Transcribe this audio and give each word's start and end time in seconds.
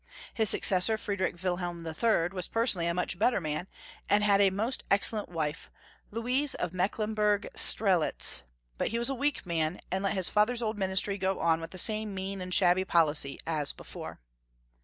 His 0.33 0.49
successor, 0.49 0.97
Friedrich 0.97 1.43
Wilhelm 1.43 1.85
III., 1.85 2.29
was 2.29 2.47
personally 2.47 2.87
a 2.87 2.93
much 2.95 3.19
better 3.19 3.39
man, 3.39 3.67
and 4.09 4.23
had 4.23 4.41
a 4.41 4.49
most 4.49 4.81
excellent 4.89 5.29
wife, 5.29 5.69
Louise 6.09 6.55
of 6.55 6.73
Mecklenburg 6.73 7.47
Strelitz, 7.55 8.41
but 8.79 8.87
he 8.87 8.97
was 8.97 9.09
a 9.09 9.13
weak 9.13 9.45
man, 9.45 9.79
and 9.91 10.03
let 10.03 10.13
his 10.15 10.27
father's 10.27 10.63
old 10.63 10.79
ministry 10.79 11.19
go 11.19 11.39
on 11.39 11.61
with 11.61 11.69
the 11.69 11.77
same 11.77 12.15
mean 12.15 12.41
and 12.41 12.51
shabby 12.51 12.83
policy 12.83 13.37
as 13.45 13.73
before. 13.73 14.19